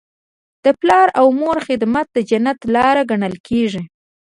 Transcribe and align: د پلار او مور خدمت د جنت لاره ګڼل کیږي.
د 0.65 0.67
پلار 0.79 1.07
او 1.19 1.27
مور 1.39 1.57
خدمت 1.67 2.07
د 2.13 2.17
جنت 2.29 2.59
لاره 2.73 3.03
ګڼل 3.11 3.35
کیږي. 3.47 3.83